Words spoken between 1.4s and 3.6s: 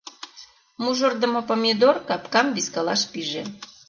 Помидор капкам вискалаш пиже.